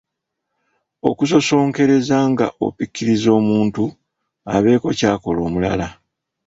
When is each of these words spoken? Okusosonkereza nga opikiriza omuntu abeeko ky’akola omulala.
Okusosonkereza 1.09 2.17
nga 2.31 2.47
opikiriza 2.67 3.29
omuntu 3.39 3.83
abeeko 4.55 4.87
ky’akola 4.99 5.39
omulala. 5.47 5.87